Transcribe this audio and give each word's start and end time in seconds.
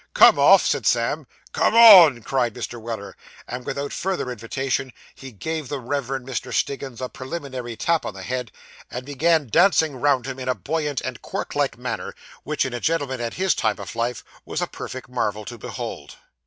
'Come 0.15 0.39
off!' 0.39 0.65
said 0.65 0.87
Sam. 0.87 1.27
'Come 1.53 1.75
on!' 1.75 2.23
cried 2.23 2.55
Mr. 2.55 2.81
Weller; 2.81 3.15
and 3.47 3.67
without 3.67 3.93
further 3.93 4.31
invitation 4.31 4.91
he 5.13 5.31
gave 5.31 5.69
the 5.69 5.79
Reverend 5.79 6.27
Mr. 6.27 6.51
Stiggins 6.51 7.01
a 7.01 7.07
preliminary 7.07 7.75
tap 7.75 8.03
on 8.07 8.15
the 8.15 8.23
head, 8.23 8.51
and 8.89 9.05
began 9.05 9.45
dancing 9.49 9.95
round 9.97 10.25
him 10.25 10.39
in 10.39 10.49
a 10.49 10.55
buoyant 10.55 11.01
and 11.01 11.21
cork 11.21 11.53
like 11.53 11.77
manner, 11.77 12.15
which 12.41 12.65
in 12.65 12.73
a 12.73 12.79
gentleman 12.79 13.21
at 13.21 13.35
his 13.35 13.53
time 13.53 13.77
of 13.77 13.95
life 13.95 14.23
was 14.43 14.59
a 14.59 14.65
perfect 14.65 15.07
marvel 15.07 15.45
to 15.45 15.59
behold. 15.59 16.17